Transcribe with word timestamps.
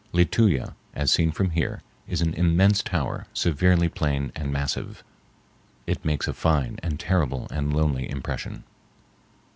Lituya, 0.13 0.73
as 0.95 1.11
seen 1.11 1.29
from 1.31 1.51
here, 1.51 1.83
is 2.07 2.21
an 2.21 2.33
immense 2.33 2.81
tower, 2.81 3.27
severely 3.35 3.87
plain 3.87 4.31
and 4.35 4.51
massive. 4.51 5.03
It 5.85 6.03
makes 6.03 6.27
a 6.27 6.33
fine 6.33 6.79
and 6.81 6.99
terrible 6.99 7.47
and 7.51 7.71
lonely 7.71 8.09
impression. 8.09 8.63